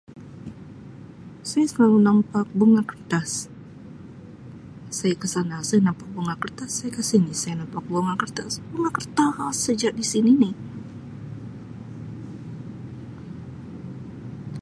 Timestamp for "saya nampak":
5.67-6.07, 7.41-7.83